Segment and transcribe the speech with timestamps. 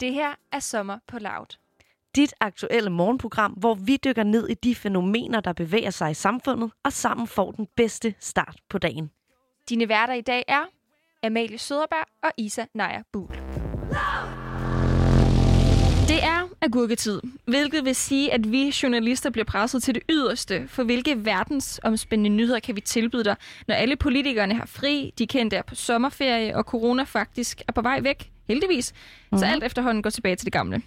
[0.00, 1.56] Det her er Sommer på Loud.
[2.16, 6.70] Dit aktuelle morgenprogram, hvor vi dykker ned i de fænomener, der bevæger sig i samfundet,
[6.84, 9.10] og sammen får den bedste start på dagen.
[9.68, 10.64] Dine værter i dag er
[11.22, 13.36] Amalie Søderberg og Isa Naja Buhl.
[16.08, 20.68] Det er agurketid, hvilket vil sige, at vi journalister bliver presset til det yderste.
[20.68, 23.36] For hvilke verdensomspændende nyheder kan vi tilbyde dig,
[23.68, 27.82] når alle politikerne har fri, de kendte er på sommerferie, og corona faktisk er på
[27.82, 28.92] vej væk, heldigvis.
[29.36, 30.82] Så alt efterhånden går tilbage til det gamle.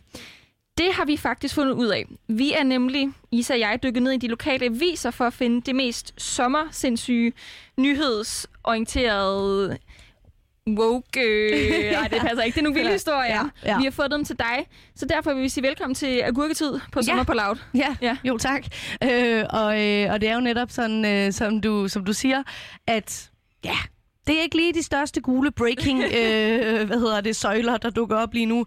[0.78, 2.06] Det har vi faktisk fundet ud af.
[2.28, 5.62] Vi er nemlig, Isa og jeg, dykket ned i de lokale aviser for at finde
[5.62, 7.34] det mest sommersindssyge,
[7.78, 9.78] nyhedsorienterede
[10.78, 11.22] woke...
[11.22, 12.56] Øh, nej, det passer ikke.
[12.56, 13.50] Det er nogle vilde historier.
[13.66, 13.78] Ja, ja.
[13.78, 14.68] Vi har fået dem til dig.
[14.96, 17.24] Så derfor vil vi sige velkommen til Agurketid på Sommer ja.
[17.24, 17.56] på Loud.
[17.74, 18.18] Ja, ja.
[18.24, 18.66] jo tak.
[19.04, 22.44] Øh, og, øh, og det er jo netop sådan, øh, som, du, som du siger,
[22.88, 23.30] at
[23.66, 23.78] ja,
[24.28, 28.18] det er ikke lige de største gule breaking øh, hvad hedder det, søjler, der dukker
[28.18, 28.66] op lige nu.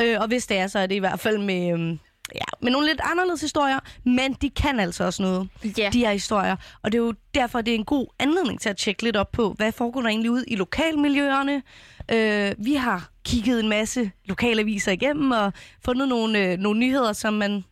[0.00, 1.80] Øh, og hvis det er, så er det i hvert fald med...
[1.80, 1.98] Øh,
[2.34, 5.48] ja, med nogle lidt anderledes historier, men de kan altså også noget,
[5.80, 5.92] yeah.
[5.92, 6.56] de her historier.
[6.82, 9.32] Og det er jo derfor, det er en god anledning til at tjekke lidt op
[9.32, 11.62] på, hvad foregår der egentlig ud i lokalmiljøerne.
[12.10, 15.52] Øh, vi har kigget en masse lokalaviser igennem og
[15.84, 17.64] fundet nogle, øh, nogle nyheder, som man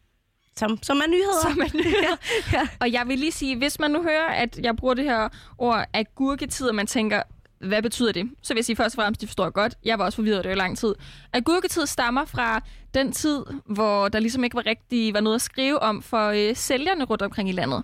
[0.58, 1.42] som, som er nyheder.
[1.42, 2.16] Som er nyheder.
[2.52, 2.58] ja.
[2.58, 2.68] ja.
[2.80, 5.84] Og jeg vil lige sige, hvis man nu hører, at jeg bruger det her ord
[5.92, 7.22] agurketid, og man tænker,
[7.67, 8.31] hvad betyder det?
[8.42, 9.75] Så vil jeg sige først og fremmest, de forstår godt.
[9.84, 10.95] Jeg var også forvirret det i lang tid.
[11.33, 12.61] Agurketid stammer fra
[12.95, 16.56] den tid, hvor der ligesom ikke var rigtig var noget at skrive om for øh,
[16.56, 17.83] sælgerne rundt omkring i landet.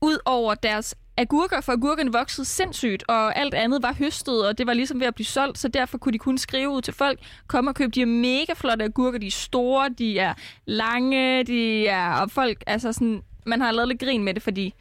[0.00, 4.72] Udover deres agurker, for agurkerne voksede sindssygt, og alt andet var høstet, og det var
[4.72, 7.66] ligesom ved at blive solgt, så derfor kunne de kun skrive ud til folk, kom
[7.66, 10.34] og køb de her mega flotte agurker, de er store, de er
[10.66, 14.74] lange, de er, og folk, altså sådan, man har lavet lidt grin med det, fordi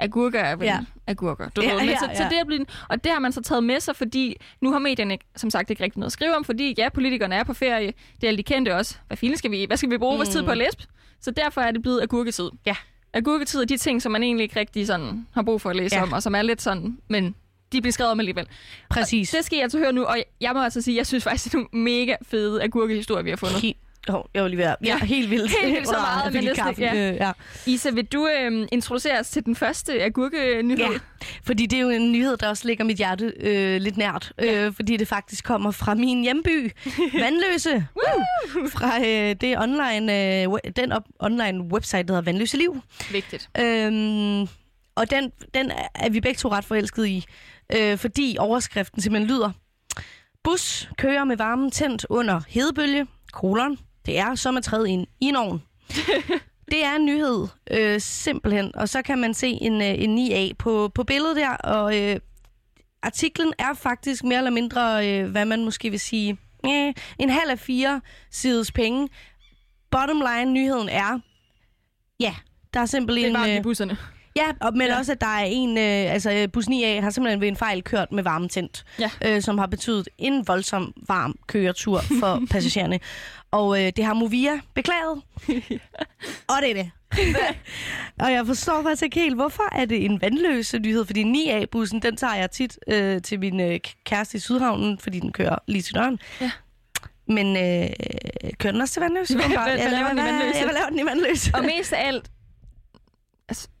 [0.00, 0.78] agurker er vel ja.
[1.06, 1.80] agurker, du ja, ved.
[1.80, 2.16] Men ja, så, ja.
[2.16, 4.78] så det er blevet, og det har man så taget med sig, fordi nu har
[4.78, 7.86] medierne som sagt ikke rigtig noget at skrive om, fordi ja, politikerne er på ferie,
[7.86, 8.96] det er alle de kendte også.
[9.06, 10.18] Hvad filen skal vi, hvad skal vi bruge mm.
[10.18, 10.76] vores tid på at læse?
[11.20, 12.50] Så derfor er det blevet agurketid.
[12.66, 12.76] Ja.
[13.12, 15.96] Agurketid er de ting, som man egentlig ikke rigtig sådan har brug for at læse
[15.96, 16.02] ja.
[16.02, 17.34] om, og som er lidt sådan, men
[17.72, 18.46] de bliver skrevet om alligevel.
[18.90, 19.34] Præcis.
[19.34, 21.44] Og det skal jeg altså høre nu, og jeg må altså sige, jeg synes faktisk,
[21.44, 23.76] det er nogle mega fede agurkehistorier, vi har fundet.
[24.08, 24.76] Oh, jeg var lige ved at...
[24.84, 25.50] Ja, helt vildt.
[25.62, 27.10] Helt vildt så meget, men næsten, ja.
[27.10, 27.32] Øh, ja.
[27.66, 30.92] Isa, vil du øh, introducere os til den første agurke-nyhed?
[30.92, 30.98] Ja,
[31.44, 34.32] fordi det er jo en nyhed, der også ligger mit hjerte øh, lidt nært.
[34.38, 34.66] Ja.
[34.66, 36.72] Øh, fordi det faktisk kommer fra min hjemby,
[37.22, 37.86] Vandløse.
[38.72, 42.80] fra øh, det online, øh, den op, online website, der hedder Vandløse Liv.
[43.12, 43.50] Vigtigt.
[43.58, 44.40] Øhm,
[44.94, 47.24] og den, den er vi begge to ret forelskede i,
[47.76, 49.50] øh, fordi overskriften simpelthen lyder
[50.44, 55.26] Bus kører med varmen tændt under hedebølge, kolon, det er som at træde ind i
[55.26, 55.62] en ovn.
[56.70, 58.76] det er en nyhed, øh, simpelthen.
[58.76, 62.16] Og så kan man se en, øh, en 9A på, på billedet der, og øh,
[63.02, 67.50] artiklen er faktisk mere eller mindre, øh, hvad man måske vil sige, øh, en halv
[67.50, 68.00] af fire
[68.30, 69.08] sides penge.
[69.90, 71.18] Bottom line, nyheden er,
[72.20, 72.34] ja,
[72.74, 73.34] der er simpelthen...
[73.34, 73.96] Det er bare busserne.
[74.36, 74.98] Ja, og, men ja.
[74.98, 78.12] også, at der er en, øh, altså bus 9A har simpelthen ved en fejl kørt
[78.12, 79.10] med varmetændt, ja.
[79.24, 83.00] øh, som har betydet en voldsom varm køretur for passagererne.
[83.50, 85.22] Og øh, det har Movia beklaget.
[86.50, 86.90] og det er det.
[88.24, 91.04] og jeg forstår faktisk ikke helt, hvorfor er det en vandløse nyhed?
[91.04, 95.32] Fordi 9A-bussen, den tager jeg tit øh, til min øh, kæreste i Sydhavnen, fordi den
[95.32, 96.18] kører lige til døren.
[96.40, 96.50] Ja.
[97.26, 97.90] Men øh,
[98.58, 99.34] kører den også til vandløse?
[99.34, 100.58] Hvad, hvad, hvad laver den i vandløse?
[100.58, 101.50] Ja, hvad laver den i vandløse?
[101.54, 102.30] og mest af alt,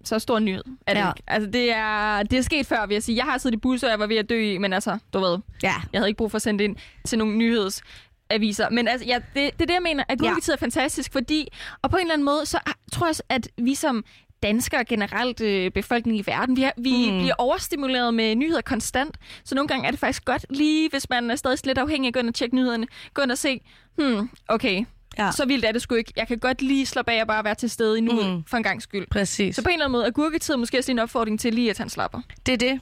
[0.04, 1.08] så stor nyhed er det ja.
[1.08, 1.22] ikke.
[1.26, 3.16] Altså, det er, det er sket før, vil jeg sige.
[3.16, 5.20] Jeg har siddet i busser, og jeg var ved at dø i, men altså, du
[5.20, 5.74] ved, ja.
[5.92, 6.76] jeg havde ikke brug for at sende det ind
[7.06, 7.82] til nogle nyheds
[8.30, 8.70] aviser.
[8.70, 10.52] Men altså, ja, det, det er det, jeg mener, at Google ja.
[10.52, 11.48] er fantastisk, fordi,
[11.82, 12.58] og på en eller anden måde, så
[12.92, 14.04] tror jeg, at vi som
[14.42, 17.18] danskere generelt øh, befolkningen i verden, vi, har, vi mm.
[17.18, 19.16] bliver overstimuleret med nyheder konstant.
[19.44, 22.10] Så nogle gange er det faktisk godt, lige hvis man er stadig lidt afhængig af
[22.10, 23.60] at gå ind og tjekke nyhederne, gå ind og se,
[23.96, 24.84] hmm, okay,
[25.24, 25.30] Ja.
[25.32, 26.12] Så vildt er det sgu ikke.
[26.16, 28.44] Jeg kan godt lige slappe af og bare være til stede i nuet mm.
[28.44, 29.06] for en gang skyld.
[29.10, 29.56] Præcis.
[29.56, 31.78] Så på en eller anden måde er gurketid måske også en opfordring til lige, at
[31.78, 32.20] han slapper.
[32.46, 32.80] Det er det.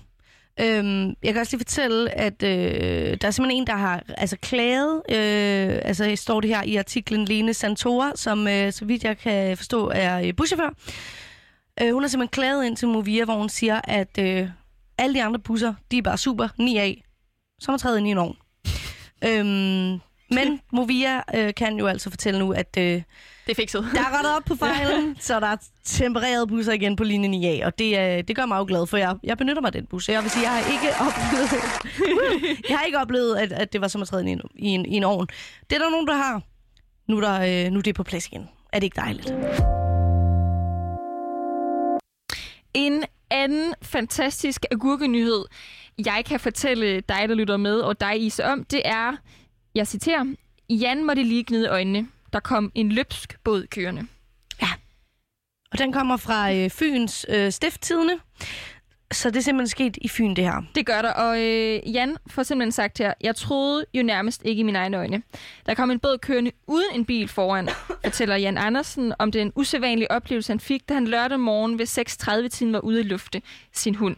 [0.60, 4.37] Øhm, jeg kan også lige fortælle, at øh, der er simpelthen en, der har altså
[4.43, 5.03] klaget.
[5.10, 9.57] Øh, altså står det her i artiklen Lene Santora, som øh, så vidt jeg kan
[9.57, 10.71] forstå er buschauffør.
[11.83, 14.48] Øh, hun har simpelthen klaget ind til Movia, hvor hun siger, at øh,
[14.98, 17.04] alle de andre busser, de er bare super, 9 af,
[17.60, 18.36] som har træet ind i en ovn.
[19.24, 22.77] øhm, men Movia øh, kan jo altså fortælle nu, at...
[22.78, 23.03] Øh, det
[23.47, 23.89] er fikset.
[23.95, 27.47] Der er rettet op på fejlen, så der er tempereret busser igen på linjen i
[27.47, 29.72] A, og det, øh, det gør mig jo glad, for jeg, jeg benytter mig af
[29.72, 30.09] den bus.
[30.09, 31.51] Jeg vil sige, jeg har ikke oplevet,
[32.71, 34.97] jeg har ikke oplevet at, at det var som at træde ind i en, i
[34.97, 35.27] en ovn.
[35.71, 36.42] Det er der nogen, der har.
[37.09, 38.48] Nu er, der, øh, nu er det på plads igen.
[38.72, 39.34] Er det ikke dejligt?
[42.75, 45.45] En anden fantastisk agurkenyhed,
[46.07, 49.16] jeg kan fortælle dig, der lytter med, og dig, Isa, om, det er
[49.78, 50.25] jeg citerer,
[50.71, 52.09] Jan måtte lige gnide øjnene.
[52.33, 54.07] Der kom en løbsk båd kørende.
[55.72, 58.19] Og den kommer fra øh, Fyns øh, stifttidene.
[59.13, 60.63] Så det er simpelthen sket i Fyn, det her.
[60.75, 64.60] Det gør der, og øh, Jan får simpelthen sagt her, jeg troede jo nærmest ikke
[64.60, 65.22] i mine egne øjne.
[65.66, 67.69] Der kom en båd kørende uden en bil foran,
[68.04, 72.72] fortæller Jan Andersen om den usædvanlige oplevelse, han fik, da han lørdag morgen ved 6.30-tiden
[72.72, 73.42] var ude i lufte
[73.72, 74.16] sin hund.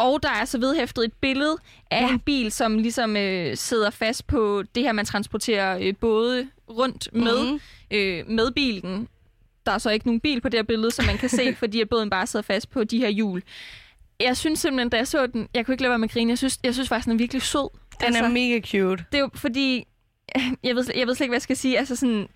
[0.00, 1.56] Og der er så vedhæftet et billede
[1.90, 2.10] af Ja.
[2.12, 7.08] en bil, som ligesom øh, sidder fast på det her, man transporterer øh, både rundt
[7.12, 7.52] med, Mhm.
[7.52, 7.60] mm.
[7.96, 9.08] øh, med bilen.
[9.66, 11.80] Der er så ikke nogen bil på det her billede, som man kan se, fordi
[11.80, 13.42] at båden bare sidder fast på de her hjul.
[14.20, 16.30] Jeg synes simpelthen, da jeg så den, jeg kunne ikke lade være med at grine.
[16.30, 17.68] Jeg synes, jeg synes faktisk, den er virkelig sød.
[18.06, 19.04] Den er mega cute.
[19.12, 19.84] det er jo fordi,
[20.64, 21.78] jeg ved, jeg ved slet ikke, hvad jeg skal sige.
[21.78, 22.28] Altså sådan,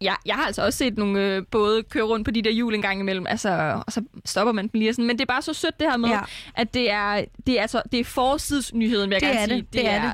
[0.00, 2.74] ja, jeg har altså også set nogle øh, både køre rundt på de der hjul
[2.74, 5.04] en gang imellem, altså, og så stopper man dem lige sådan.
[5.06, 6.14] Men det er bare så sødt det her med, Ja.
[6.14, 6.20] ja.
[6.54, 9.60] at det er, det er, altså, det er forsidsnyheden, vil jeg Det gerne er sige.
[9.62, 10.12] det, det er det.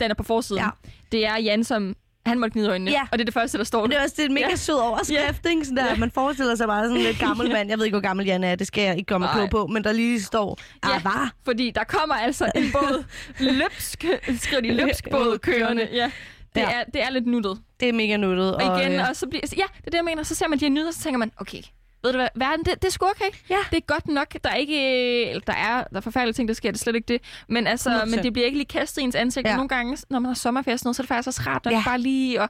[0.00, 0.62] Den er på forsiden.
[0.62, 0.68] Ja.
[1.12, 1.96] Det er Jan, som
[2.26, 2.90] han måtte gnide øjnene.
[2.90, 3.00] Ja.
[3.02, 4.46] Og det er det første, der står Og det er også det er en mega
[4.50, 4.56] Ja.
[4.56, 5.64] sød overskrift, ikke?
[5.64, 7.68] Sådan der, man forestiller sig bare sådan en lidt gammel mand.
[7.68, 9.34] Jeg ved ikke, hvor gammel Jan er, det skal jeg ikke komme Nej.
[9.34, 10.96] klog på, men der lige står, Ja.
[10.96, 11.32] ah, var.
[11.44, 13.04] Fordi der kommer altså en båd,
[13.40, 14.04] løbsk,
[14.40, 15.88] skriver de, løbsk båd kørende.
[15.92, 16.10] Ja.
[16.54, 16.70] Det, Ja.
[16.80, 17.60] er, det er lidt nuttet.
[17.80, 18.54] Det er mega nuttet.
[18.56, 20.22] Og igen, øh, og så bliver, ja, det er det, jeg mener.
[20.22, 21.62] Så ser man de her nyheder, så tænker man, okay,
[22.04, 23.30] ved du hvad, verden, det, det er sgu okay.
[23.50, 23.56] Ja.
[23.70, 24.26] Det er godt nok.
[24.44, 26.94] Der er ikke, eller der er, der er forfærdelige ting, der sker, det er slet
[26.96, 27.22] ikke det.
[27.48, 28.04] Men, altså, 100%.
[28.10, 29.46] men det bliver ikke lige kastet i ens ansigt.
[29.46, 29.54] Ja.
[29.56, 31.64] Nogle gange, når man har sommerferie og sådan noget, så er det faktisk også rart
[31.64, 31.78] nok Ja.
[31.78, 31.84] ja.
[31.84, 32.48] bare lige at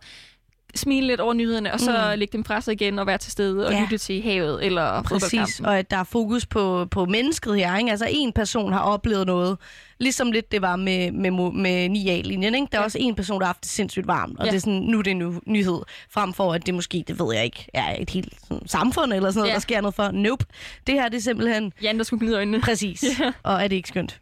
[0.75, 2.19] smile lidt over nyhederne, og så Mm.
[2.19, 3.81] lægge dem fra sig igen og være til stede og Ja.
[3.81, 7.77] lytte til havet eller Præcis, og at der er fokus på, på mennesket her.
[7.79, 7.91] Ikke?
[7.91, 9.59] Altså en person har oplevet noget,
[10.01, 12.55] ligesom lidt det var med, med, med 9A-linjen.
[12.55, 12.67] Ikke?
[12.73, 12.85] Der er Ja.
[12.85, 14.51] også en person, der har haft det sindssygt varmt, og Ja.
[14.51, 15.81] det er sådan, nu er det en ny- nyhed,
[16.11, 19.31] frem for at det måske, det ved jeg ikke, er et helt sådan, samfund eller
[19.31, 19.55] sådan noget, Ja.
[19.55, 20.11] der sker noget for.
[20.11, 20.45] Nope.
[20.87, 22.61] Det her det er simpelthen Jan, der skulle gnide øjnene.
[22.61, 23.33] præcis, Ja.
[23.43, 24.21] og er det ikke skønt?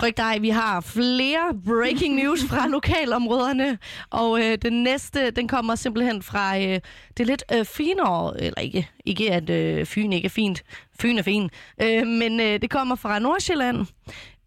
[0.00, 3.78] Frygt dig, vi har flere breaking news fra lokalområderne,
[4.10, 6.80] og øh, den næste, den kommer simpelthen fra øh,
[7.16, 10.62] det lidt øh, finere, eller ikke, ikke at øh, Fyn ikke er fint,
[11.00, 11.50] Fyn er fin,
[11.82, 13.86] øh, men øh, det kommer fra Nordsjælland,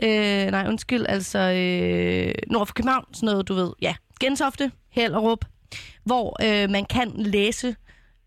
[0.03, 5.45] øh, nej undskyld, altså øh, nord for København, sådan noget du ved, ja, Gentofte, Hellerup,
[6.03, 7.75] hvor øh, man kan læse,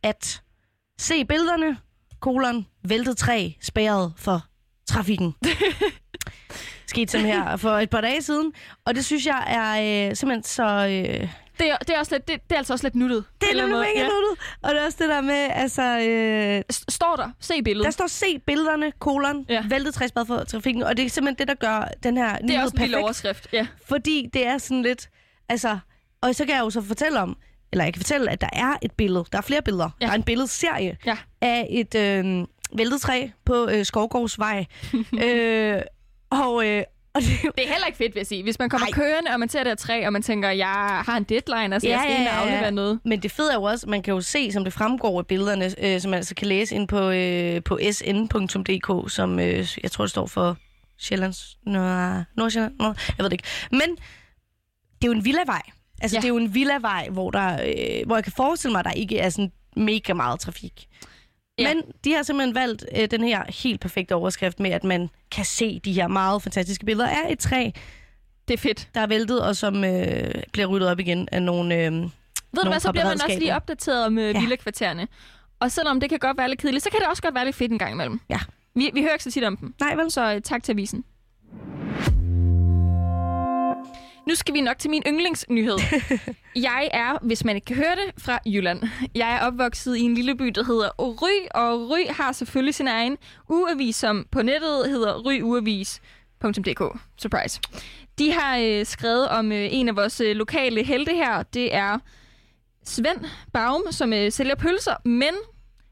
[0.02, 0.42] at
[0.98, 1.76] se billederne,
[2.20, 4.42] kolon, væltet træ, spærret for
[4.88, 5.34] trafikken.
[6.96, 8.52] Skete sådan her for et par dage siden,
[8.84, 10.62] og det synes jeg er øh, simpelthen så...
[10.64, 11.28] Øh,
[11.58, 13.24] Det, er, det, er også lidt, det, det er altså også lidt nuttet.
[13.40, 13.86] det er lidt mega måde.
[13.94, 14.44] nuttet.
[14.62, 15.82] Og det er også det der med, altså...
[15.82, 17.84] Øh, Står der, se billedet.
[17.84, 19.54] der står se billederne, kolon, ja.
[19.54, 19.62] Ja.
[19.68, 22.40] væltet træ, spærret for trafikken, og det er simpelthen det, der gør den her det
[22.42, 23.48] er nyhed også en lille overskrift.
[23.52, 23.66] Ja.
[23.88, 25.08] Fordi det er sådan lidt...
[25.48, 25.78] Altså,
[26.20, 27.36] og så kan jeg jo så fortælle om,
[27.72, 29.24] eller jeg kan fortælle, at der er et billede.
[29.32, 29.84] Der er flere billeder.
[29.84, 29.90] Ja.
[30.00, 30.06] Ja.
[30.06, 31.16] Der er en billedserie Ja.
[31.40, 32.46] af et øh,
[32.78, 34.64] væltet træ på øh, Skovgårdsvej.
[35.24, 35.80] øh,
[36.30, 36.82] og, øh,
[37.14, 38.42] og det, er Det er heller ikke fedt, vil jeg sige.
[38.42, 38.92] Hvis man kommer Ej.
[38.92, 41.88] Kørende, og man ser det her træ, og man tænker, jeg har en deadline, altså
[41.88, 42.70] Ja, jeg skal ja, ind og ja.
[42.70, 43.00] noget.
[43.04, 45.74] men det fede er jo også, man kan jo se, som det fremgår af billederne,
[45.78, 50.04] øh, som man altså kan læse ind på, øh, på sn.dk, som øh, jeg tror,
[50.04, 50.56] det står for
[50.98, 51.58] Sjællands...
[51.66, 51.80] Nå,
[52.36, 52.74] Nordsjælland?
[52.78, 53.48] Nå, jeg ved det ikke.
[53.70, 53.80] Men
[55.02, 55.62] det er jo en villavej.
[56.02, 56.16] Altså.
[56.16, 56.20] Ja.
[56.20, 58.90] det er jo en villavej, hvor, der, øh, hvor jeg kan forestille mig, at der
[58.90, 60.86] ikke er sådan mega meget trafik.
[61.58, 61.74] Ja.
[61.74, 65.44] Men de har simpelthen valgt øh, den her helt perfekte overskrift med, at man kan
[65.44, 67.70] se de her meget fantastiske billeder af et træ,
[68.48, 68.88] Det er fedt.
[68.94, 71.74] der er væltet, og som øh, bliver ryddet op igen af nogle...
[71.74, 71.92] Øh,
[72.52, 74.40] Ved du hvad, så bliver man også lige opdateret om øh, Ja.
[74.40, 75.08] villakvartererne.
[75.60, 77.56] Og selvom det kan godt være lidt kedeligt, så kan det også godt være lidt
[77.56, 78.20] fedt en gang imellem.
[78.28, 78.38] Ja.
[78.74, 79.74] Vi, vi hører ikke så tit om dem.
[79.80, 80.10] nej, vel?
[80.10, 81.04] Så øh, tak til avisen.
[84.26, 85.78] Nu skal vi nok til min yndlingsnyhed.
[86.68, 88.82] Jeg er, hvis man ikke kan høre det, fra Jylland.
[89.14, 92.88] Jeg er opvokset i en lille by, der hedder Ry, og Ry har selvfølgelig sin
[92.88, 93.16] egen
[93.48, 96.98] ugeavis, som på nettet hedder ryugeavis.dk.
[97.16, 97.60] Surprise.
[98.18, 101.42] De har øh, skrevet om øh, en af vores øh, lokale helte her.
[101.42, 101.98] Det er
[102.84, 105.34] Svend Baum, som øh, sælger pølser, men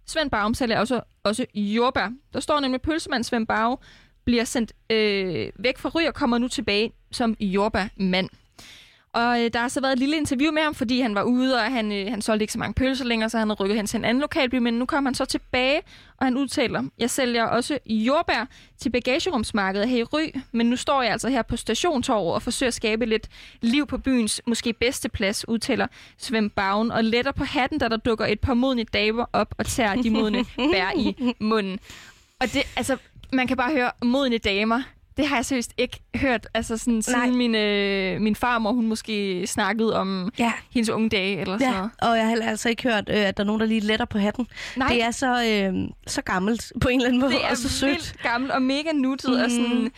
[0.06, 2.08] Svend Baum sælger også, også jordbær.
[2.32, 3.78] Der står nemlig, pølsemand Svend Baum
[4.24, 8.28] bliver sendt øh, væk fra Ry og kommer nu tilbage som jordbærmand.
[9.14, 11.54] Og øh, der har så været et lille interview med ham, fordi han var ude,
[11.54, 13.86] og han, øh, han solgte ikke så mange pølser længere, så han havde rykket hen
[13.86, 15.80] til en anden lokalby, men nu kommer han så tilbage,
[16.16, 21.02] og han udtaler, jeg sælger også jordbær til bagagerumsmarkedet her i Ry, men nu står
[21.02, 23.28] jeg altså her på stationtorvet og forsøger at skabe lidt
[23.60, 25.86] liv på byens måske bedste plads, udtaler
[26.18, 29.66] Svend Bagen, og letter på hatten, da der dukker et par modne damer op og
[29.66, 31.78] tager de modne bær i munden.
[32.40, 32.96] Og det, altså,
[33.34, 34.82] man kan bare høre modne damer.
[35.16, 39.46] Det har jeg seriøst ikke hørt, altså sådan, siden min, øh, min farmor, hun måske
[39.46, 40.52] snakkede om Ja.
[40.70, 41.90] hendes unge dage, eller sådan Ja, noget.
[42.02, 44.06] og jeg har heller altså ikke hørt, øh, at der er nogen, der lige letter
[44.06, 44.46] på hatten.
[44.76, 45.74] Nej, Det er så, øh,
[46.06, 47.90] så gammelt på en eller anden måde, det er og så sødt.
[47.90, 49.36] vildt gammelt og mega nuttet, mm.
[49.36, 49.50] og Mhm.
[49.50, 49.90] sådan,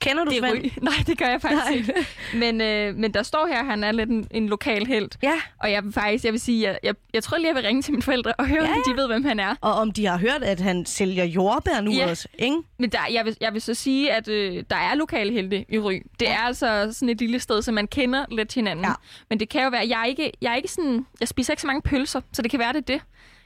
[0.00, 0.52] Kender du det Svend?
[0.64, 0.72] ryg.
[0.82, 1.74] Nej, det gør jeg faktisk Nej.
[1.74, 1.94] ikke.
[2.34, 5.10] Men, øh, men der står her, at han er lidt en, en lokal held.
[5.22, 7.62] Ja, Og jeg vil faktisk, jeg vil sige, jeg, jeg, jeg tror lige, jeg vil
[7.64, 9.54] ringe til mine forældre og høre, Ja, ja, om de ved, hvem han er.
[9.60, 12.10] og om de har hørt, at han sælger jordbær nu Ja.
[12.10, 12.56] også, ikke?
[12.78, 15.78] Men der, jeg, vil, jeg vil så sige, at øh, der er lokale helte i
[15.78, 15.92] Ry.
[16.20, 16.32] Det Ja.
[16.32, 18.84] er altså sådan et lille sted, så man kender lidt hinanden.
[18.84, 18.92] Ja.
[19.30, 21.60] Men det kan jo være, jeg er ikke, jeg er ikke sådan, jeg spiser ikke
[21.60, 23.00] så mange pølser, så det kan være, det er det.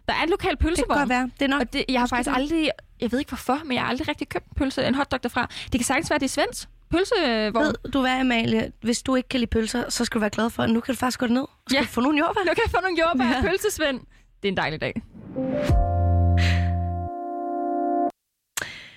[0.09, 1.09] Der er et lokalt Det kan pølsevogn.
[1.09, 1.31] være.
[1.39, 1.61] Det er nok.
[1.61, 2.37] Og det, jeg har faktisk det.
[2.43, 5.23] aldrig, jeg ved ikke hvorfor, men jeg har aldrig rigtig købt en pølse, en hotdog
[5.23, 5.49] derfra.
[5.65, 7.65] Det kan sagtens være, det er Svends pølsevogn.
[7.67, 8.73] Ved du hvad, Amalie?
[8.83, 10.95] Hvis du ikke kan lide pølser, så skal du være glad for, at nu kan
[10.95, 11.81] du faktisk gå ned og Ja.
[11.83, 12.41] få nogle jordbær.
[12.41, 13.41] Nu kan jeg få nogle jordbær ja.
[13.51, 14.01] pølsesvend.
[14.43, 15.03] Det er en dejlig dag.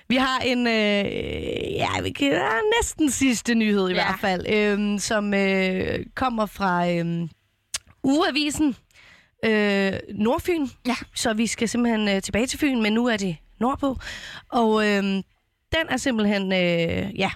[0.08, 2.48] Vi har en, øh, ja, vi kan, ja,
[2.80, 4.04] næsten sidste nyhed i Ja.
[4.04, 7.28] hvert fald, øh, som øh, kommer fra øh,
[8.02, 8.76] Ugeavisen
[9.44, 10.66] øh, Nordfyn.
[10.86, 10.96] Ja.
[11.14, 13.96] Så vi skal simpelthen øh, tilbage til Fyn, men nu er det nordpå.
[14.48, 15.02] Og øh,
[15.72, 17.30] den er simpelthen, øh, ja,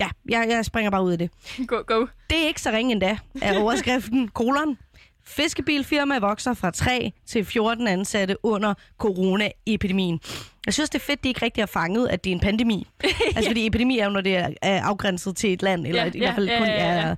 [0.00, 1.30] ja jeg, jeg springer bare ud af det.
[1.66, 2.06] Go, go.
[2.30, 4.78] Det er ikke så ringe endda, er overskriften kolon.
[5.26, 10.20] Fiskebilfirma vokser fra 3 til 14 ansatte under coronaepidemien.
[10.66, 12.86] Jeg synes, det er fedt, de ikke rigtig har fanget, at det er en pandemi.
[13.36, 16.18] Altså, fordi epidemi er jo, når det er, afgrænset til et land, eller Ja, i
[16.18, 17.00] hvert fald ja, kun ja, ja, ja.
[17.10, 17.16] er...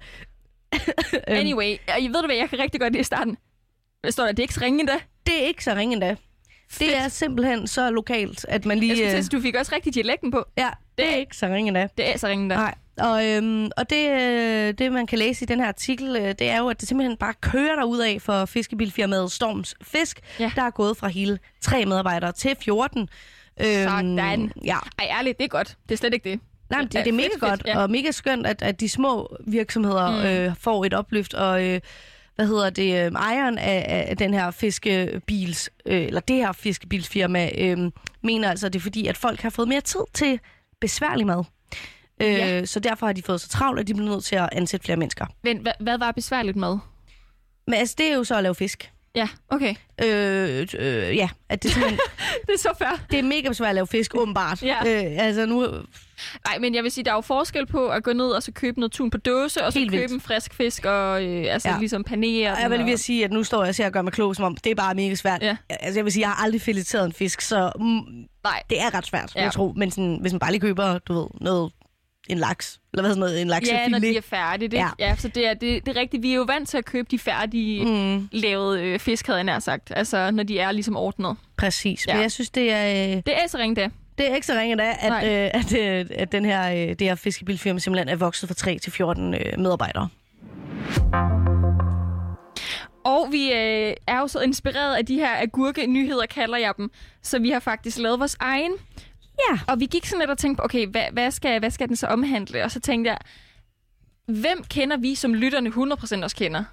[1.13, 3.37] Øhm, Anyway, jeg ved du hvad, jeg kan rigtig godt lide i starten.
[4.03, 4.33] Hvad står der?
[4.33, 4.99] Det er ikke så ringe endda.
[5.27, 6.17] Det er ikke så ringe endda.
[6.79, 8.97] Det er simpelthen så lokalt, at man Jeg lige...
[8.97, 10.45] skulle øh, til, du fik også rigtig dialekten på.
[10.59, 11.89] Ja, det er Det- ikke så ringe endda.
[11.97, 12.57] Det er så ringe endda.
[12.57, 16.23] Nej, og, øhm, og det, øh, det, man kan læse i den her artikel, øh,
[16.29, 20.21] det er jo, at det simpelthen bare kører der ud af for fiskebilfirmaet Storms Fisk,
[20.41, 20.51] Ja.
[20.57, 23.09] der er gået fra hele tre medarbejdere til 14.
[23.61, 24.53] Sådan.
[24.65, 25.77] Ja, Ej, ærligt, det er godt.
[25.89, 26.41] Det er slet ikke det.
[26.71, 27.79] Nej, det, det er mega fedt, godt, fedt, ja.
[27.83, 30.27] og mega skønt, at, at de små virksomheder mm.
[30.51, 31.81] øh, får et opløft, og øh,
[32.37, 37.51] hvad hedder det, øh, ejeren af, af den her fiskebils, øh, eller det her fiskebilsfirma,
[37.59, 37.79] øh,
[38.23, 40.41] mener altså, at det er fordi, at folk har fået mere tid til
[40.81, 41.45] besværlig mad.
[42.23, 42.65] Øh, Ja.
[42.65, 44.97] Så derfor har de fået så travlt, at de bliver nødt til at ansætte flere
[44.97, 45.27] mennesker.
[45.43, 46.79] Men hvad, hvad var besværligt med?
[47.67, 48.93] Men altså, det er jo så at lave fisk.
[49.15, 49.75] Ja, okay.
[50.05, 51.99] Øh, øh, ja, at det, simpelthen,
[52.47, 52.99] Det er så fair.
[53.11, 54.63] det er mega svært at lave fisk, åbenbart.
[54.63, 54.77] Ja.
[54.87, 55.67] Øh, altså nu,
[56.47, 58.53] Nej, men jeg vil sige, der er jo forskel på at gå ned og så
[58.53, 60.13] købe noget tun på dåse, og så Helt købe vildt.
[60.15, 61.79] en frisk fisk, og øh, altså Ja.
[61.79, 62.99] ligesom panere Jeg vil lige og...
[62.99, 64.75] sige, at nu står jeg og ser og gør mig klog, som om det er
[64.75, 65.43] bare mega svært.
[65.43, 65.57] Ja.
[65.71, 67.85] Altså, jeg vil sige, jeg har aldrig fileteret en fisk, så mm,
[68.45, 69.33] Nej, det er ret svært.
[69.37, 69.43] Ja.
[69.43, 69.73] jeg tror.
[69.77, 71.73] Men sådan, hvis man bare lige køber, du ved, noget,
[72.29, 74.69] en laks, eller hvad sådan noget, en ja, når de er færdige.
[74.69, 74.89] Det, Ja.
[74.99, 75.17] ja.
[75.17, 76.23] så det er, det, det er rigtigt.
[76.23, 78.29] Vi er jo vant til at købe de færdige mm.
[78.33, 79.93] Lavede øh, fisk, havde jeg nær sagt.
[79.97, 81.37] Altså, når de er ligesom ordnet.
[81.57, 82.07] præcis.
[82.07, 82.13] Ja.
[82.13, 82.17] Ja.
[82.17, 82.87] Men jeg synes, det er,
[83.17, 83.93] øh, Det er så ringe det.
[84.19, 85.29] det er ikke så ringe da, at, Nej.
[85.29, 88.79] øh, at, øh, at den her, øh, det her fiskebilfirma simpelthen er vokset fra 3
[88.79, 90.09] til 14 øh, medarbejdere.
[93.05, 96.91] Og vi øh, er jo så inspireret af de her agurke-nyheder, kalder jeg dem.
[97.23, 98.73] Så vi har faktisk lavet vores egen.
[99.51, 99.59] Ja.
[99.69, 101.97] Og vi gik sådan lidt og tænkte på, okay, hvad, hvad, skal, hvad skal den
[101.97, 102.65] så omhandle?
[102.65, 103.19] Og så tænkte jeg,
[104.27, 105.71] hvem kender vi, som lytterne
[106.21, 106.65] 100% også kender?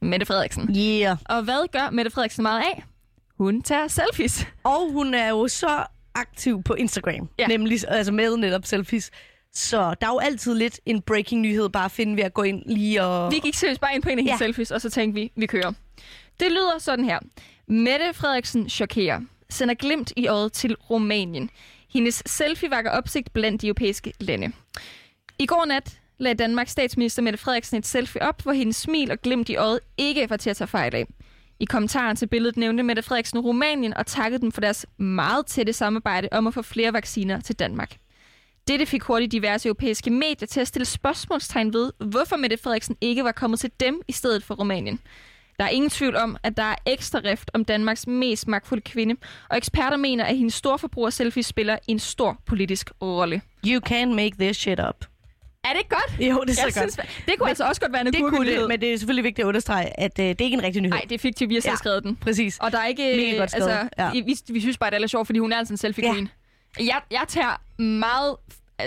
[0.00, 0.76] Mette Frederiksen.
[0.76, 1.16] Yeah.
[1.24, 2.84] Og hvad gør Mette Frederiksen meget af?
[3.38, 4.46] Hun tager selfies.
[4.64, 7.46] Og hun er jo så aktiv på Instagram, ja.
[7.46, 9.10] Nemlig altså med netop selfies.
[9.52, 12.42] Så der er jo altid lidt en breaking nyhed bare at finde ved at gå
[12.42, 13.32] ind lige og...
[13.32, 14.46] Vi gik seriøst bare ind på en af hendes ja.
[14.46, 15.72] selfies, og så tænkte vi, vi kører.
[16.40, 17.18] Det lyder sådan her.
[17.66, 19.20] Mette Frederiksen chokerer.
[19.50, 21.50] Sender glimt i øjet til Rumænien.
[21.94, 24.52] Hendes selfie vakker opsigt blandt de europæiske lande.
[25.38, 29.22] I går nat lagde Danmarks statsminister Mette Frederiksen et selfie op, hvor hendes smil og
[29.22, 31.06] glimt i øjet ikke var til at tage fejl af.
[31.60, 35.72] I kommentaren til billedet nævnte Mette Frederiksen Rumænien og takkede dem for deres meget tætte
[35.72, 37.96] samarbejde om at få flere vacciner til Danmark.
[38.68, 43.24] Dette fik hurtigt diverse europæiske medier til at stille spørgsmålstegn ved, hvorfor Mette Frederiksen ikke
[43.24, 45.00] var kommet til dem i stedet for Rumænien.
[45.58, 49.16] Der er ingen tvivl om, at der er ekstra rift om Danmarks mest magtfulde kvinde,
[49.50, 53.40] og eksperter mener, at hendes storforbruger selfie spiller en stor politisk rolle.
[53.66, 55.04] You can make this shit up.
[55.64, 56.28] Er det ikke godt?
[56.28, 56.92] Jo, det er så Jeg godt.
[56.92, 59.24] synes, det kunne altså også godt være en det kunne det, men det er selvfølgelig
[59.24, 60.90] vigtigt at understrege, at øh, det er ikke en rigtig nyhed.
[60.92, 61.76] Nej, det er fiktivt, vi har selv Ja.
[61.76, 62.16] skrevet den.
[62.16, 62.58] Præcis.
[62.58, 63.16] Og der er ikke...
[63.16, 64.10] Mega godt skrevet, altså, ja.
[64.12, 66.28] vi, vi synes bare, det er sjovt, fordi hun er altså en selfie queen.
[66.80, 68.36] Jeg, jeg tager meget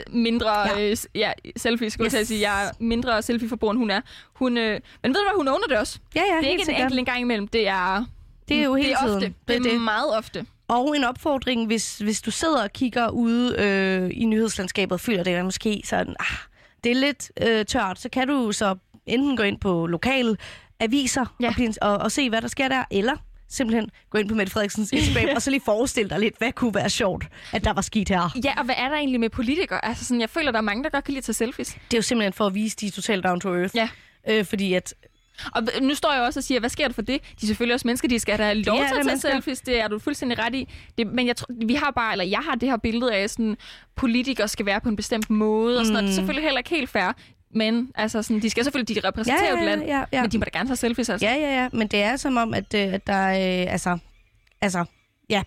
[0.10, 0.90] mindre Ja.
[0.92, 2.14] Øh, ja, selfies, skulle Yes.
[2.14, 2.52] jeg sige.
[2.52, 4.02] Jeg er mindre selfie-forbrugende, end hun er.
[4.34, 6.00] Hun, øh, men ved du hvad, hun owner det også.
[6.16, 7.48] Ja, ja, det er helt ikke en enkelt en gang imellem.
[7.48, 8.06] Det er,
[8.50, 9.16] Det er jo hele det er tiden.
[9.16, 9.28] ofte.
[9.28, 10.46] Det, Det er det er meget ofte.
[10.68, 15.24] Og en opfordring, hvis, hvis du sidder og kigger ude øh, i nyhedslandskabet og føler,
[15.24, 16.38] det er måske sådan, ah,
[16.84, 18.76] det er lidt øh, tørt, så kan du så
[19.06, 20.38] enten gå ind på lokale
[20.80, 21.54] aviser Ja.
[21.82, 23.16] og, og, og se, hvad der sker der, eller
[23.50, 26.76] simpelthen gå ind på Mette Frederiksens Instagram, og så lige forestille dig lidt, hvad kunne
[26.76, 28.38] være sjovt, at der var sket her.
[28.44, 29.86] Ja, og hvad er der egentlig med politikere?
[29.86, 31.68] Altså sådan, jeg føler, der er mange, der godt kan lide at tage selfies.
[31.68, 33.76] Det er jo simpelthen for at vise, de er totalt down to earth.
[33.76, 33.90] Ja.
[34.30, 34.94] Øh, fordi at
[35.56, 37.22] Og nu står jeg også og siger, hvad sker der for det?
[37.22, 39.62] De er selvfølgelig også mennesker, de skal have lov til at tage selfies.
[39.62, 40.70] Det er du fuldstændig ret i.
[40.98, 43.58] Det, men jeg tror, vi har bare, eller jeg har det her billede af, sådan,
[43.96, 46.04] politikere skal være på en bestemt måde, og sådan noget.
[46.04, 47.14] Det er selvfølgelig heller ikke helt fair.
[47.58, 50.22] Men altså, sådan, de skal selvfølgelig, de repræsenterer Ja, ja, ja, et land, ja, ja.
[50.22, 51.10] men de må da gerne tage selfies.
[51.10, 51.28] Altså.
[51.28, 53.98] Ja, ja, ja, men det er som om, at, øh, at der er, øh, altså,
[54.62, 54.86] altså,
[55.30, 55.44] ja,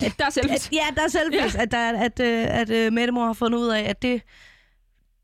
[0.00, 0.66] Der er selfies.
[0.66, 1.62] at, ja, der er selfies, ja.
[1.62, 4.22] at, der, er- at, øh, at, at Mette har fundet ud af, at det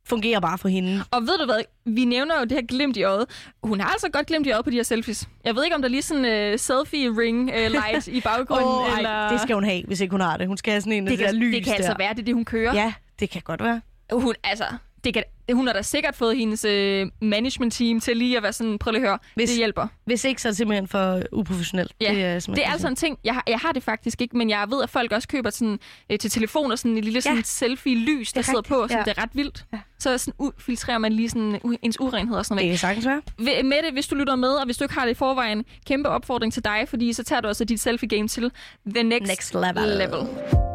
[0.07, 1.05] fungerer bare for hende.
[1.11, 3.27] Og ved du hvad, vi nævner jo det her glimt i øjet.
[3.63, 5.29] Hun har altså godt glimt i øjet på de her selfies.
[5.45, 8.69] Jeg ved ikke, om der er lige sådan en uh, selfie-ring-light i baggrunden.
[8.69, 9.11] Åh, eller...
[9.11, 10.47] ej, det skal hun have, hvis ikke hun har det.
[10.47, 11.99] Hun skal have sådan en af det de der kan, lys det kan altså der.
[11.99, 12.75] være, det er det, hun kører.
[12.75, 13.81] Ja, det kan godt være.
[14.13, 14.65] Hun, altså,
[15.05, 15.23] det kan,
[15.55, 19.03] hun har da sikkert fået hendes øh, management-team til lige at være sådan, prøv lige
[19.03, 19.87] at høre, Hvis- det hjælper.
[20.05, 21.93] Hvis ikke, så er det simpelthen for uprofessionelt.
[22.01, 24.37] Ja, det er, Det er altså en ting, jeg, har- jeg har det faktisk ikke,
[24.37, 25.79] men jeg ved, at folk også køber sådan,
[26.11, 27.43] øh, til telefoner sådan en lille sådan Ja.
[27.43, 29.03] selfie-lys, der er sidder rigtigt, på, så ja.
[29.03, 29.65] det er ret vildt.
[29.73, 29.79] Ja.
[29.99, 32.65] Så sådan, u- filtrerer man lige sådan, u- ens urenhed og sådan noget.
[32.65, 33.23] Det kan sagtens være.
[33.39, 36.09] Ved- Mette, hvis du lytter med, og hvis du ikke har det i forvejen, kæmpe
[36.09, 38.51] opfordring til dig, fordi så tager du også dit selfie-game til
[38.95, 39.99] the next, Next level.
[39.99, 40.70] level.